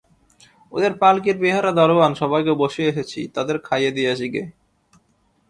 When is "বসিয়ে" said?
2.53-2.89